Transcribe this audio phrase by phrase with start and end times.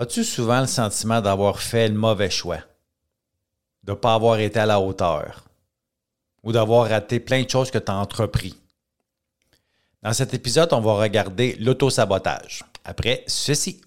[0.00, 2.60] As-tu souvent le sentiment d'avoir fait le mauvais choix?
[3.82, 5.48] De ne pas avoir été à la hauteur?
[6.44, 8.54] Ou d'avoir raté plein de choses que tu as entrepris?
[10.04, 12.62] Dans cet épisode, on va regarder l'autosabotage.
[12.84, 13.80] Après ceci.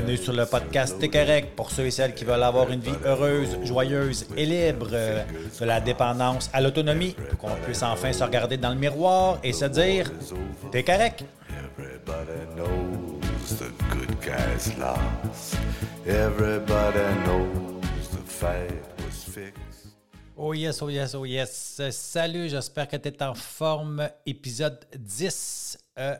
[0.00, 2.94] Bienvenue sur le podcast T'es correct pour ceux et celles qui veulent avoir une vie
[3.04, 5.22] heureuse, joyeuse et libre euh,
[5.60, 9.52] de la dépendance à l'autonomie pour qu'on puisse enfin se regarder dans le miroir et
[9.52, 10.10] se dire
[10.72, 11.22] T'es correct.
[20.34, 21.82] Oh yes, oh yes, oh yes.
[21.90, 24.08] Salut, j'espère que tu es en forme.
[24.24, 26.16] Épisode 10, euh,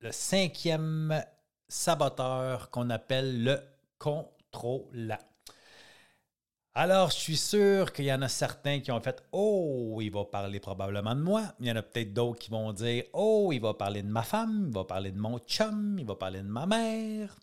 [0.00, 1.22] le cinquième
[1.70, 3.60] saboteur qu'on appelle le
[3.98, 5.18] contrôlant.
[6.74, 10.24] Alors, je suis sûr qu'il y en a certains qui ont fait Oh, il va
[10.24, 11.42] parler probablement de moi.
[11.58, 14.22] Il y en a peut-être d'autres qui vont dire Oh, il va parler de ma
[14.22, 17.36] femme, il va parler de mon chum, il va parler de ma mère.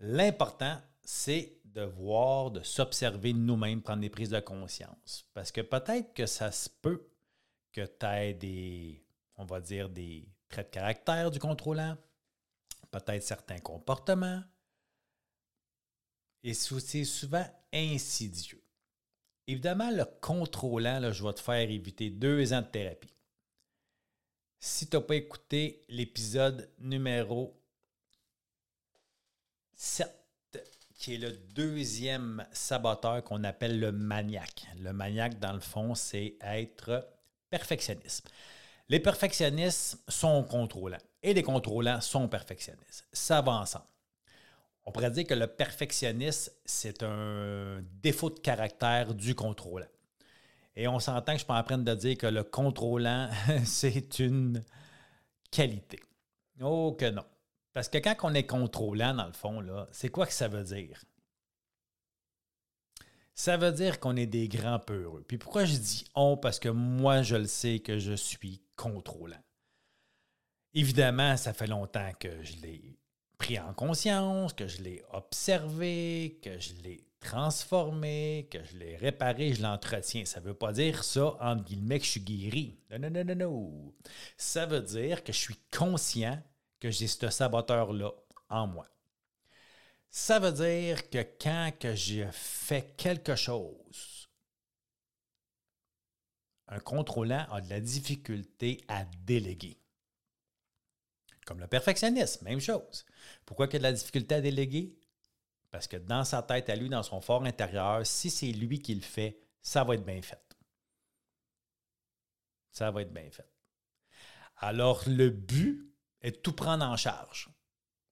[0.00, 5.24] L'important, c'est de voir, de s'observer nous-mêmes, prendre des prises de conscience.
[5.32, 7.08] Parce que peut-être que ça se peut
[7.72, 9.02] que tu aies des,
[9.36, 11.96] on va dire, des traits de caractère du contrôlant,
[12.92, 14.42] peut-être certains comportements.
[16.44, 18.62] Et c'est souvent insidieux.
[19.48, 23.12] Évidemment, le contrôlant, là, je vais te faire éviter deux ans de thérapie.
[24.60, 27.60] Si tu n'as pas écouté l'épisode numéro
[29.74, 30.08] 7,
[30.94, 34.68] qui est le deuxième saboteur qu'on appelle le maniaque.
[34.78, 37.08] Le maniaque, dans le fond, c'est être
[37.50, 38.30] perfectionniste.
[38.88, 43.06] Les perfectionnistes sont contrôlants et les contrôlants sont perfectionnistes.
[43.12, 43.86] Ça va ensemble.
[44.84, 49.86] On pourrait dire que le perfectionniste, c'est un défaut de caractère du contrôlant.
[50.74, 53.30] Et on s'entend que je peux en train de dire que le contrôlant,
[53.64, 54.64] c'est une
[55.50, 56.00] qualité.
[56.60, 57.24] Oh que non.
[57.72, 61.04] Parce que quand on est contrôlant, dans le fond, c'est quoi que ça veut dire?
[63.34, 65.24] Ça veut dire qu'on est des grands peureux.
[65.26, 66.36] Puis pourquoi je dis on?
[66.36, 69.42] Parce que moi, je le sais que je suis contrôlant.
[70.74, 72.98] Évidemment, ça fait longtemps que je l'ai
[73.36, 79.52] pris en conscience, que je l'ai observé, que je l'ai transformé, que je l'ai réparé,
[79.52, 80.24] je l'entretiens.
[80.24, 82.78] Ça ne veut pas dire ça, entre guillemets, que je suis guéri.
[82.90, 83.94] Non, non, non, non, non.
[84.36, 86.42] Ça veut dire que je suis conscient
[86.80, 88.10] que j'ai ce saboteur-là
[88.48, 88.86] en moi.
[90.10, 94.28] Ça veut dire que quand que je fais quelque chose,
[96.68, 99.81] un contrôlant a de la difficulté à déléguer.
[101.46, 103.04] Comme le perfectionniste, même chose.
[103.44, 104.96] Pourquoi il a de la difficulté à déléguer?
[105.70, 108.94] Parce que dans sa tête à lui, dans son fort intérieur, si c'est lui qui
[108.94, 110.42] le fait, ça va être bien fait.
[112.70, 113.48] Ça va être bien fait.
[114.56, 117.48] Alors, le but est de tout prendre en charge.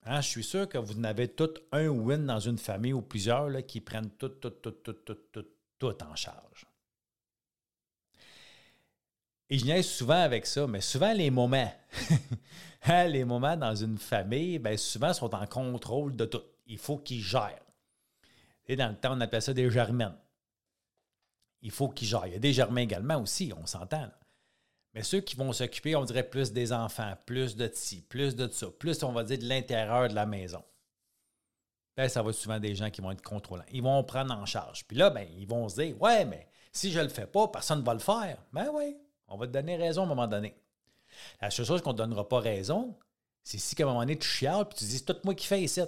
[0.04, 3.64] Hein, je suis sûr que vous n'avez tout un win dans une famille ou plusieurs
[3.66, 5.46] qui prennent tout, tout, tout, tout, tout,
[5.78, 6.66] tout en charge.
[9.50, 11.72] Et je viens souvent avec ça, mais souvent les moments,
[12.84, 16.42] hein, les moments dans une famille, bien, souvent sont en contrôle de tout.
[16.66, 17.60] Il faut qu'ils gèrent.
[18.68, 20.16] Et dans le temps, on appelle ça des germaines.
[21.62, 22.26] Il faut qu'ils gèrent.
[22.26, 24.08] Il y a des germains également aussi, on s'entend.
[24.94, 28.48] Mais ceux qui vont s'occuper, on dirait plus des enfants, plus de ci, plus de
[28.48, 30.62] ça, plus, on va dire, de l'intérieur de la maison.
[31.96, 33.64] Ben, ça va être souvent des gens qui vont être contrôlants.
[33.72, 34.86] Ils vont prendre en charge.
[34.86, 37.48] Puis là, ben, ils vont se dire Ouais, mais si je ne le fais pas,
[37.48, 38.38] personne ne va le faire.
[38.52, 38.96] Ben oui,
[39.30, 40.54] on va te donner raison à un moment donné.
[41.40, 42.98] La seule chose qu'on ne te donnera pas raison,
[43.42, 45.46] c'est si qu'à un moment donné, tu chiales et tu dis C'est tout moi qui
[45.46, 45.80] fais ici.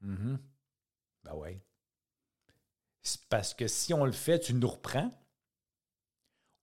[0.00, 0.36] Mm
[1.24, 1.60] Ben oui.
[3.02, 5.12] C'est parce que si on le fait, tu nous reprends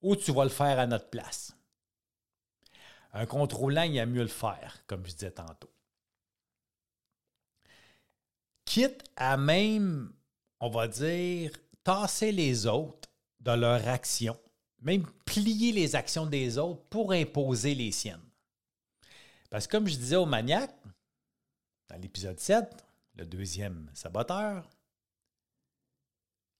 [0.02, 1.56] ou tu vas le faire à notre place.
[3.14, 5.72] Un contrôlant, il a mieux le faire, comme je disais tantôt.
[8.66, 10.12] Quitte à même,
[10.60, 11.52] on va dire,
[11.84, 14.38] tasser les autres dans leur action,
[14.84, 18.20] même plier les actions des autres pour imposer les siennes.
[19.50, 20.76] Parce que comme je disais au maniaque,
[21.90, 22.86] dans l'épisode 7,
[23.16, 24.68] le deuxième saboteur,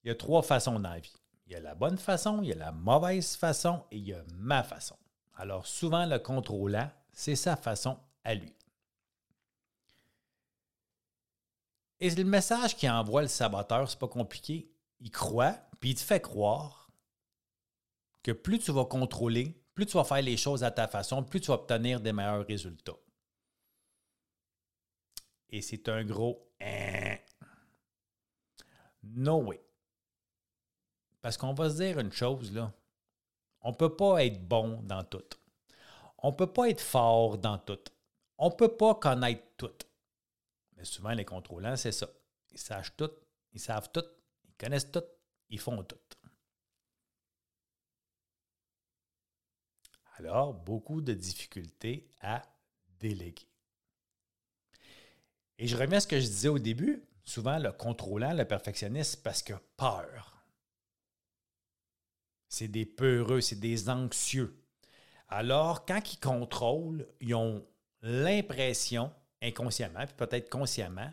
[0.04, 1.14] il y a trois façons dans vie.
[1.46, 4.14] Il y a la bonne façon, il y a la mauvaise façon et il y
[4.14, 4.98] a ma façon.
[5.36, 8.54] Alors souvent, le contrôlant, c'est sa façon à lui.
[12.00, 14.70] Et le message qui envoie le saboteur, c'est pas compliqué.
[15.00, 16.83] Il croit, puis il te fait croire
[18.24, 21.42] que plus tu vas contrôler, plus tu vas faire les choses à ta façon, plus
[21.42, 22.98] tu vas obtenir des meilleurs résultats.
[25.50, 27.18] Et c'est un gros hein.
[29.04, 29.62] No way.
[31.22, 32.74] Parce qu'on va se dire une chose, là.
[33.62, 35.24] On ne peut pas être bon dans tout.
[36.18, 37.80] On ne peut pas être fort dans tout.
[38.38, 39.72] On ne peut pas connaître tout.
[40.76, 42.08] Mais souvent, les contrôlants, c'est ça.
[42.52, 43.12] Ils savent tout,
[43.52, 44.06] ils savent tout,
[44.46, 45.04] ils connaissent tout,
[45.50, 45.98] ils font tout.
[50.18, 52.44] Alors, beaucoup de difficultés à
[53.00, 53.48] déléguer.
[55.58, 57.04] Et je reviens à ce que je disais au début.
[57.24, 60.44] Souvent, le contrôlant, le perfectionniste, parce que peur.
[62.50, 64.56] C'est des peureux, c'est des anxieux.
[65.30, 67.66] Alors, quand ils contrôlent, ils ont
[68.02, 69.12] l'impression,
[69.42, 71.12] inconsciemment, puis peut-être consciemment,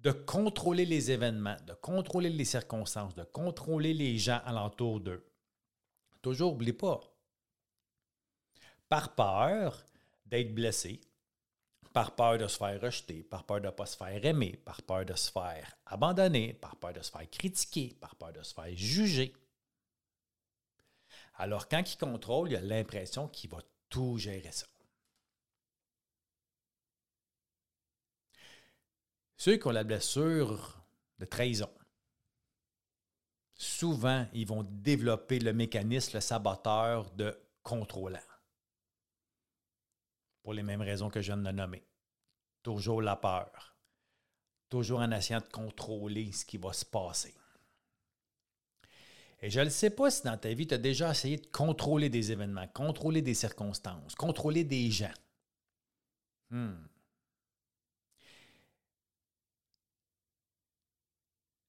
[0.00, 5.24] de contrôler les événements, de contrôler les circonstances, de contrôler les gens alentour d'eux.
[6.22, 7.00] Toujours, n'oubliez pas,
[8.88, 9.84] par peur
[10.26, 11.00] d'être blessé,
[11.92, 14.82] par peur de se faire rejeter, par peur de ne pas se faire aimer, par
[14.82, 18.54] peur de se faire abandonner, par peur de se faire critiquer, par peur de se
[18.54, 19.34] faire juger.
[21.34, 23.58] Alors, quand il contrôle, il a l'impression qu'il va
[23.88, 24.66] tout gérer ça.
[29.36, 30.82] Ceux qui ont la blessure
[31.20, 31.70] de trahison,
[33.54, 38.18] souvent, ils vont développer le mécanisme, le saboteur de contrôlant
[40.48, 41.84] pour les mêmes raisons que je viens de nommer.
[42.62, 43.76] Toujours la peur.
[44.70, 47.34] Toujours en essayant de contrôler ce qui va se passer.
[49.42, 52.08] Et je ne sais pas si dans ta vie, tu as déjà essayé de contrôler
[52.08, 55.12] des événements, contrôler des circonstances, contrôler des gens.
[56.48, 56.86] Hmm.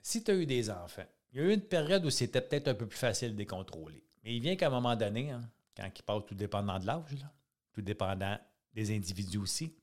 [0.01, 1.03] Si tu as eu des enfants,
[1.33, 3.45] il y a eu une période où c'était peut-être un peu plus facile de les
[3.45, 4.05] contrôler.
[4.23, 5.41] Mais il vient qu'à un moment donné, hein,
[5.75, 7.27] quand ils parlent tout dépendant de l'âge,
[7.73, 8.37] tout dépendant
[8.73, 9.73] des individus aussi.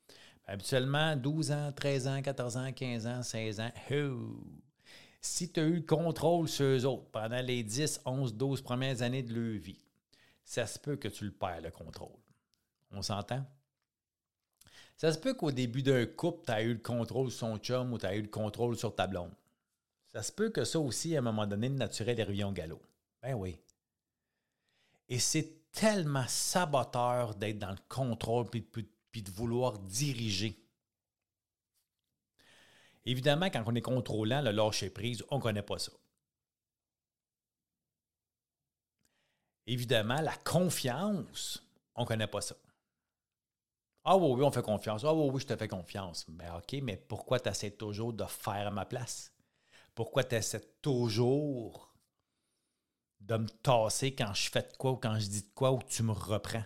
[0.47, 3.73] Habituellement, 12 ans, 13 ans, 14 ans, 15 ans, 16 ans,
[5.21, 9.03] si tu as eu le contrôle sur eux autres pendant les 10, 11, 12 premières
[9.03, 9.81] années de leur vie,
[10.45, 12.17] ça se peut que tu le perds, le contrôle.
[12.93, 13.45] On s'entend?
[14.97, 17.93] Ça se peut qu'au début d'un couple, tu as eu le contrôle sur son chum
[17.93, 19.33] ou tu as eu le contrôle sur ta blonde.
[20.13, 22.53] Ça se peut que ça aussi, à un moment donné, le naturel est revient au
[22.53, 22.81] galop.
[23.21, 23.59] Ben oui.
[25.09, 30.59] Et c'est tellement saboteur d'être dans le contrôle puis, de vouloir diriger.
[33.05, 35.93] Évidemment, quand on est contrôlant, le lâcher prise, on ne connaît pas ça.
[39.67, 41.63] Évidemment, la confiance,
[41.95, 42.57] on ne connaît pas ça.
[44.05, 45.05] Ah oui, oui, on fait confiance.
[45.05, 46.27] Ah oui, oui, je te fais confiance.
[46.29, 49.33] Mais ben, OK, mais pourquoi tu essaies toujours de faire à ma place?
[49.95, 51.96] Pourquoi tu essaies toujours
[53.21, 55.83] de me tasser quand je fais de quoi ou quand je dis de quoi ou
[55.83, 56.65] tu me reprends.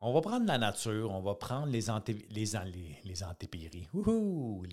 [0.00, 1.86] On va prendre la nature, on va prendre les,
[2.30, 3.88] les, les, les antépéries,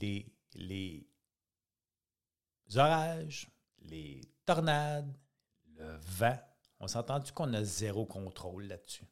[0.02, 1.08] les, les
[2.76, 5.18] orages, les tornades,
[5.76, 6.40] le vent.
[6.80, 9.06] On s'est entendu qu'on a zéro contrôle là-dessus?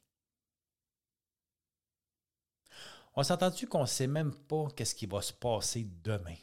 [3.14, 6.36] On s'est entendu qu'on ne sait même pas qu'est-ce qui va se passer demain?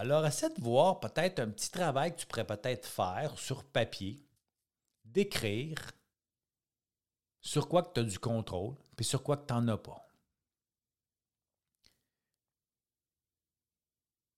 [0.00, 4.24] Alors, essaie de voir peut-être un petit travail que tu pourrais peut-être faire sur papier,
[5.04, 5.90] d'écrire
[7.40, 10.06] sur quoi que tu as du contrôle, puis sur quoi que tu n'en as pas.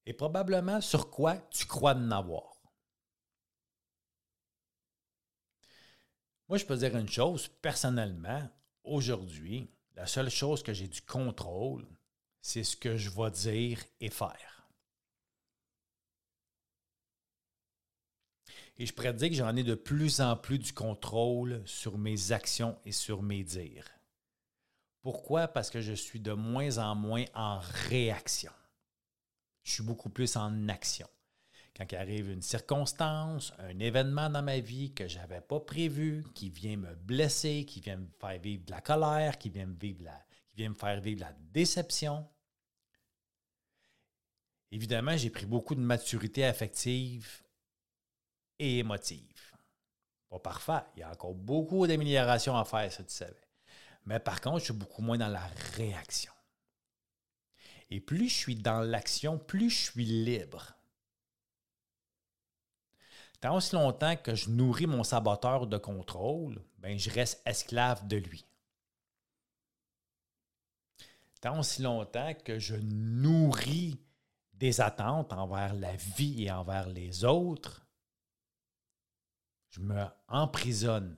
[0.07, 2.63] Et probablement sur quoi tu crois en avoir.
[6.49, 8.49] Moi, je peux dire une chose, personnellement,
[8.83, 11.87] aujourd'hui, la seule chose que j'ai du contrôle,
[12.41, 14.60] c'est ce que je vais dire et faire.
[18.81, 22.79] Et je pourrais que j'en ai de plus en plus du contrôle sur mes actions
[22.87, 23.91] et sur mes dires.
[25.03, 25.49] Pourquoi?
[25.49, 28.53] Parce que je suis de moins en moins en réaction.
[29.65, 31.07] Je suis beaucoup plus en action.
[31.77, 36.49] Quand arrive une circonstance, un événement dans ma vie que je n'avais pas prévu, qui
[36.49, 40.11] vient me blesser, qui vient me faire vivre de la colère, qui vient me, vivre
[40.49, 42.27] qui vient me faire vivre la déception,
[44.73, 47.43] évidemment, j'ai pris beaucoup de maturité affective
[48.61, 49.57] et émotive.
[50.29, 50.85] Pas parfait.
[50.95, 53.49] Il y a encore beaucoup d'améliorations à faire, ça tu savais.
[54.05, 56.33] Mais par contre, je suis beaucoup moins dans la réaction.
[57.91, 60.75] Et plus je suis dans l'action, plus je suis libre.
[63.41, 68.19] Tant aussi longtemps que je nourris mon saboteur de contrôle, ben je reste esclave de
[68.19, 68.47] lui.
[71.41, 73.99] Tant aussi longtemps que je nourris
[74.53, 77.80] des attentes envers la vie et envers les autres,
[79.71, 81.17] je me emprisonne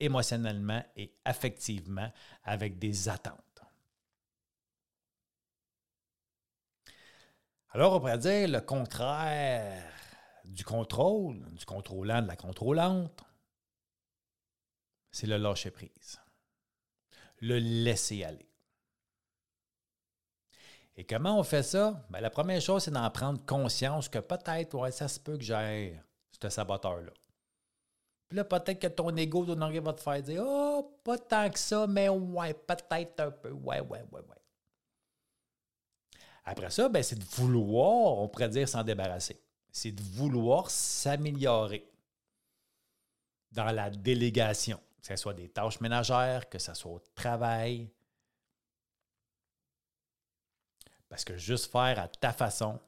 [0.00, 2.10] émotionnellement et affectivement
[2.44, 3.42] avec des attentes.
[7.70, 9.84] Alors, on pourrait dire le contraire
[10.44, 13.22] du contrôle, du contrôlant, de la contrôlante,
[15.10, 16.20] c'est le lâcher prise.
[17.40, 18.48] Le laisser aller.
[20.96, 22.04] Et comment on fait ça?
[22.10, 25.44] Ben, la première chose, c'est d'en prendre conscience que peut-être, ouais, ça se peut que
[25.44, 26.02] j'aille
[26.42, 27.12] ce saboteur-là.
[28.28, 31.86] Puis là, peut-être que ton ego va te faire dire Oh, pas tant que ça,
[31.86, 33.50] mais ouais, peut-être un peu.
[33.52, 34.36] Ouais, ouais, ouais, ouais.
[36.44, 39.40] Après ça, ben, c'est de vouloir, on pourrait dire, s'en débarrasser.
[39.70, 41.90] C'est de vouloir s'améliorer
[43.52, 47.90] dans la délégation, que ce soit des tâches ménagères, que ce soit au travail.
[51.08, 52.78] Parce que juste faire à ta façon,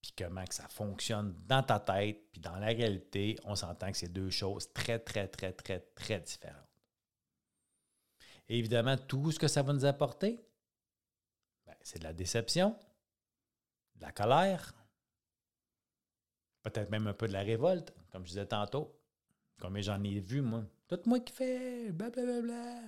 [0.00, 3.96] puis comment que ça fonctionne dans ta tête, puis dans la réalité, on s'entend que
[3.96, 6.56] c'est deux choses très, très, très, très, très différentes.
[8.48, 10.44] évidemment, tout ce que ça va nous apporter,
[11.66, 12.76] ben, c'est de la déception,
[13.96, 14.74] de la colère,
[16.62, 18.96] peut-être même un peu de la révolte, comme je disais tantôt.
[19.58, 20.64] Comme j'en ai vu, moi?
[20.88, 22.80] Tout moi qui fais, blablabla.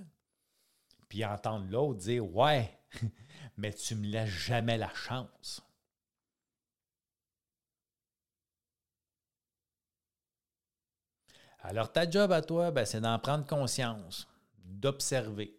[1.09, 2.78] Puis entendre l'autre dire Ouais,
[3.59, 5.62] mais tu me laisses jamais la chance.
[11.62, 14.28] Alors, ta job à toi, ben, c'est d'en prendre conscience,
[14.64, 15.57] d'observer.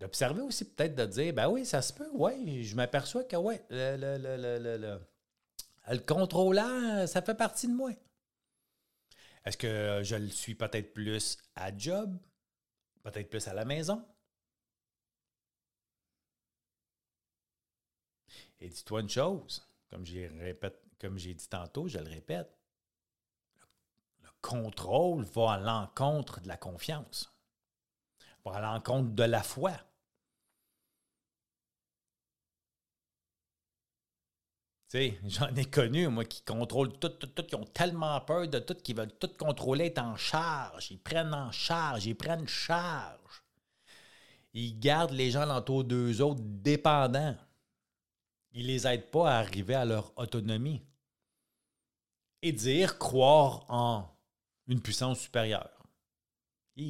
[0.00, 3.54] D'observer aussi peut-être de dire, ben oui, ça se peut, oui, je m'aperçois que oui,
[3.70, 5.00] le, le, le,
[7.06, 7.92] ça fait partie de moi.
[9.44, 12.18] Est-ce que je le suis peut-être plus à job,
[13.04, 14.04] peut-être plus à la maison?
[18.60, 20.28] Et dis-toi une chose, comme j'ai
[21.34, 22.50] dit tantôt, je le répète,
[24.44, 27.32] contrôle va à l'encontre de la confiance,
[28.44, 29.72] va à l'encontre de la foi.
[35.24, 38.74] J'en ai connu, moi, qui contrôlent tout, tout, tout, qui ont tellement peur de tout,
[38.74, 40.92] qui veulent tout contrôler, être en charge.
[40.92, 43.42] Ils prennent en charge, ils prennent charge.
[44.52, 47.36] Ils gardent les gens l'entour d'eux autres dépendants.
[48.52, 50.82] Ils ne les aident pas à arriver à leur autonomie.
[52.42, 54.13] Et dire croire en
[54.66, 55.70] une puissance supérieure.
[56.76, 56.84] Ça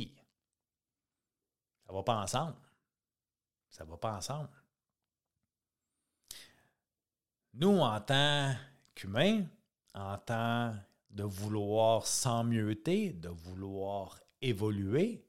[1.86, 2.56] ça va pas ensemble.
[3.68, 4.50] Ça va pas ensemble.
[7.54, 8.54] Nous, en tant
[8.94, 9.46] qu'humains,
[9.94, 10.74] en tant
[11.10, 15.24] de vouloir s'emmieter, de vouloir évoluer,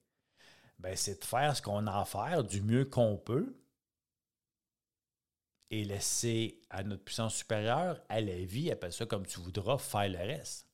[0.79, 3.55] ben c'est de faire ce qu'on a à faire du mieux qu'on peut
[5.69, 10.09] et laisser à notre puissance supérieure, à la vie, appelle ça comme tu voudras, faire
[10.09, 10.64] le reste.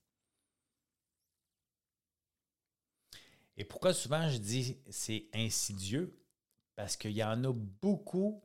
[3.61, 6.19] Et pourquoi souvent je dis c'est insidieux?
[6.75, 8.43] Parce qu'il y en a beaucoup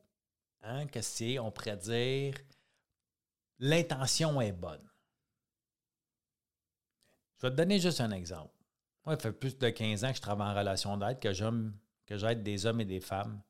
[0.61, 2.35] hein, que c'est, on pourrait dire,
[3.57, 4.87] l'intention est bonne.
[7.37, 8.53] Je vais te donner juste un exemple.
[9.07, 11.33] Moi, ça fait plus de 15 ans que je travaille en relation d'aide, que
[12.15, 13.41] j'aide des hommes et des femmes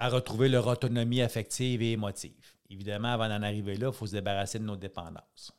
[0.00, 2.56] à retrouver leur autonomie affective et émotive.
[2.68, 5.52] Évidemment, avant d'en arriver là, il faut se débarrasser de nos dépendances.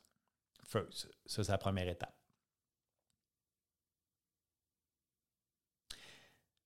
[0.66, 2.14] First, ça, c'est la première étape.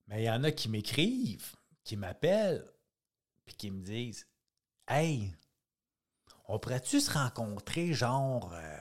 [0.09, 2.67] Mais il y en a qui m'écrivent, qui m'appellent,
[3.45, 4.27] puis qui me disent
[4.89, 5.35] Hey,
[6.47, 8.79] on pourrait-tu se rencontrer, genre, euh,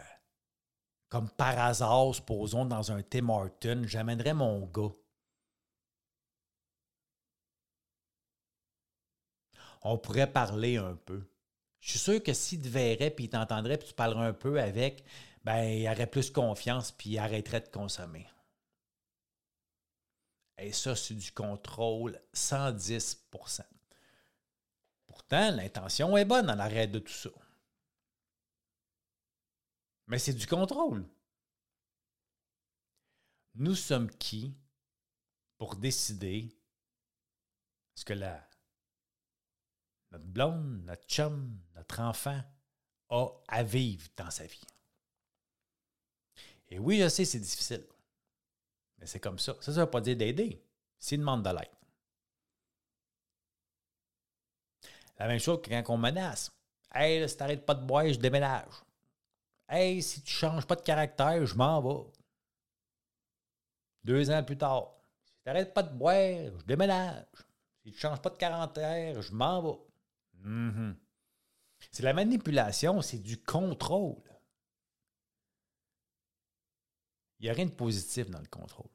[1.09, 4.93] comme par hasard, supposons, dans un Tim Horton, j'amènerais mon gars.
[9.81, 11.29] On pourrait parler un peu.
[11.81, 14.59] Je suis sûr que s'il te verrait, puis il t'entendrait, puis tu parlerais un peu
[14.59, 15.03] avec,
[15.43, 18.27] ben, il aurait plus confiance, puis il arrêterait de consommer.
[20.59, 23.61] Et ça, c'est du contrôle 110%
[25.05, 27.29] Pourtant, l'intention est bonne en arrêt de tout ça.
[30.07, 31.07] Mais c'est du contrôle.
[33.55, 34.55] Nous sommes qui
[35.57, 36.55] pour décider
[37.95, 38.47] ce que la,
[40.11, 42.41] notre blonde, notre chum, notre enfant
[43.09, 44.63] a à vivre dans sa vie?
[46.69, 47.87] Et oui, je sais, c'est difficile.
[48.97, 49.55] Mais c'est comme ça.
[49.59, 50.63] Ça, ça ne veut pas dire d'aider.
[51.11, 51.69] Une demande de l'aide.
[55.19, 56.51] La même chose que quand on menace.
[56.93, 58.83] Hey, si tu n'arrêtes pas de boire, je déménage.
[59.69, 62.09] Hey, si tu changes pas de caractère, je m'en vais.
[64.03, 64.93] Deux ans plus tard.
[65.25, 67.25] Si tu n'arrêtes pas de boire, je déménage.
[67.83, 69.79] Si tu changes pas de caractère, je m'en vais.
[70.45, 70.95] Mm-hmm.
[71.91, 74.21] C'est la manipulation, c'est du contrôle.
[77.39, 78.89] Il n'y a rien de positif dans le contrôle.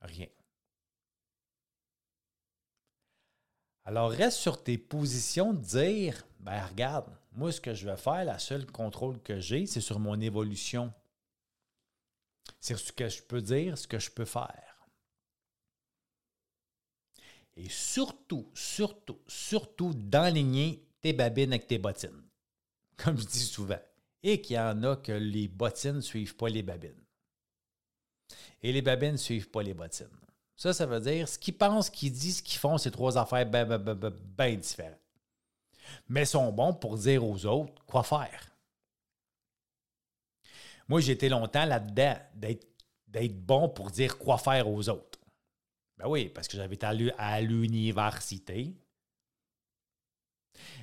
[0.00, 0.28] Rien.
[3.84, 8.24] Alors, reste sur tes positions de dire, ben regarde, moi, ce que je vais faire,
[8.24, 10.92] la seule contrôle que j'ai, c'est sur mon évolution.
[12.60, 14.86] C'est ce que je peux dire, ce que je peux faire.
[17.56, 22.28] Et surtout, surtout, surtout d'enligner tes babines avec tes bottines.
[22.96, 23.80] Comme je dis souvent.
[24.22, 27.04] Et qu'il y en a que les bottines ne suivent pas les babines.
[28.62, 30.06] Et les babines ne suivent pas les bottines.
[30.56, 33.16] Ça, ça veut dire ce qu'ils pensent, ce qu'ils disent, ce qu'ils font, c'est trois
[33.16, 34.98] affaires bien ben, ben, ben, ben différentes
[36.08, 38.50] mais sont bons pour dire aux autres quoi faire.
[40.88, 45.18] Moi, j'ai été longtemps là-dedans d'être bon pour dire quoi faire aux autres.
[45.98, 46.86] Ben oui, parce que j'avais été
[47.18, 48.74] à l'université.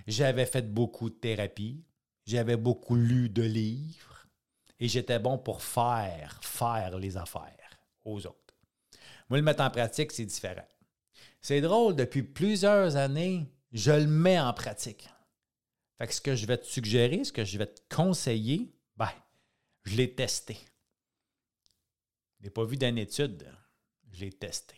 [0.05, 1.83] J'avais fait beaucoup de thérapie.
[2.25, 4.27] J'avais beaucoup lu de livres.
[4.79, 8.55] Et j'étais bon pour faire, faire les affaires aux autres.
[9.29, 10.67] Moi, le mettre en pratique, c'est différent.
[11.41, 15.09] C'est drôle, depuis plusieurs années, je le mets en pratique.
[15.97, 19.11] Fait que ce que je vais te suggérer, ce que je vais te conseiller, ben,
[19.83, 20.57] je l'ai testé.
[22.39, 23.47] Je n'ai pas vu d'une étude,
[24.11, 24.75] je l'ai testé.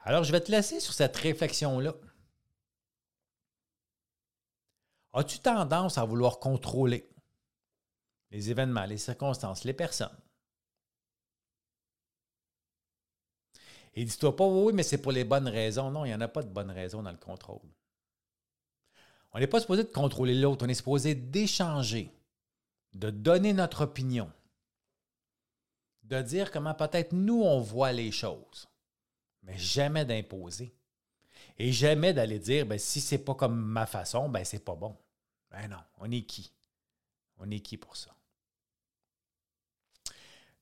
[0.00, 1.94] Alors, je vais te laisser sur cette réflexion-là.
[5.12, 7.08] As-tu tendance à vouloir contrôler
[8.30, 10.16] les événements, les circonstances, les personnes?
[13.94, 15.90] Et dis-toi pas, oui, mais c'est pour les bonnes raisons.
[15.90, 17.60] Non, il n'y en a pas de bonnes raisons dans le contrôle.
[19.32, 22.10] On n'est pas supposé de contrôler l'autre, on est supposé d'échanger,
[22.94, 24.30] de donner notre opinion,
[26.04, 28.68] de dire comment peut-être nous, on voit les choses,
[29.42, 30.74] mais jamais d'imposer.
[31.58, 34.96] Et jamais d'aller dire, ben, si c'est pas comme ma façon, ben, c'est pas bon.
[35.50, 36.52] Ben non, on est qui?
[37.38, 38.14] On est qui pour ça?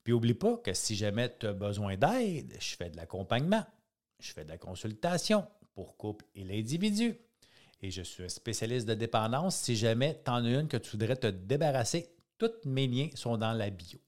[0.03, 3.65] Puis oublie pas que si jamais tu as besoin d'aide, je fais de l'accompagnement,
[4.19, 7.15] je fais de la consultation pour couple et l'individu.
[7.81, 9.57] Et je suis un spécialiste de dépendance.
[9.57, 13.37] Si jamais tu en as une que tu voudrais te débarrasser, tous mes liens sont
[13.37, 13.99] dans la bio.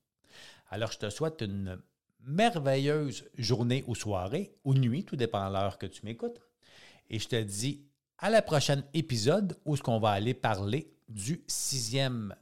[0.69, 1.81] Alors, je te souhaite une
[2.21, 6.39] merveilleuse journée ou soirée ou nuit, tout dépend de l'heure que tu m'écoutes.
[7.09, 7.85] Et je te dis
[8.17, 12.35] à la prochaine épisode où ce qu'on va aller parler du sixième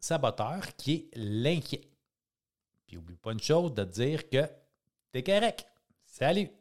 [0.00, 1.88] saboteur qui est l'inquiet.
[2.86, 4.48] Puis oublie pas une chose de dire que
[5.12, 5.66] t'es correct.
[6.04, 6.55] Salut!